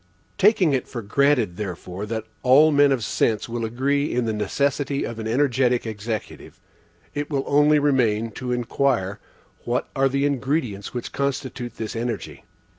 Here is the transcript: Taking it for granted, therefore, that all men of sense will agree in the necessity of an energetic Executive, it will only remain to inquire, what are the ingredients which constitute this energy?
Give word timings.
Taking 0.39 0.73
it 0.73 0.87
for 0.87 1.03
granted, 1.03 1.57
therefore, 1.57 2.07
that 2.07 2.25
all 2.41 2.71
men 2.71 2.91
of 2.91 3.03
sense 3.03 3.47
will 3.47 3.63
agree 3.63 4.11
in 4.11 4.25
the 4.25 4.33
necessity 4.33 5.03
of 5.05 5.19
an 5.19 5.27
energetic 5.27 5.85
Executive, 5.85 6.59
it 7.13 7.29
will 7.29 7.43
only 7.45 7.77
remain 7.77 8.31
to 8.31 8.51
inquire, 8.51 9.19
what 9.63 9.89
are 9.95 10.09
the 10.09 10.25
ingredients 10.25 10.91
which 10.91 11.11
constitute 11.11 11.75
this 11.75 11.95
energy? 11.95 12.45